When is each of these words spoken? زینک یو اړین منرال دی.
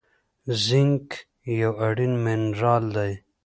زینک 0.65 1.07
یو 1.59 1.71
اړین 1.87 2.13
منرال 2.25 2.85
دی. 2.95 3.11